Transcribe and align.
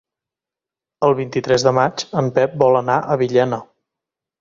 El 1.09 1.13
vint-i-tres 1.19 1.67
de 1.69 1.75
maig 1.81 2.07
en 2.25 2.33
Pep 2.41 2.59
vol 2.65 2.83
anar 2.83 2.99
a 3.17 3.23
Villena. 3.25 3.65